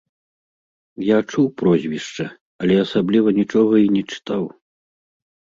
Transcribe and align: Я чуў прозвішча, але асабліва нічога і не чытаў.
Я 1.07 1.17
чуў 1.33 1.45
прозвішча, 1.63 2.25
але 2.63 2.75
асабліва 2.85 3.29
нічога 3.39 3.73
і 3.85 3.93
не 3.99 4.03
чытаў. 4.11 4.43